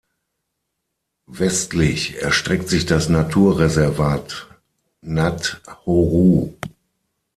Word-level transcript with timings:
Westlich 1.27 2.23
erstreckt 2.23 2.69
sich 2.69 2.87
das 2.87 3.07
Naturreservat 3.07 4.47
"Nad 5.01 5.61
Horou". 5.85 6.55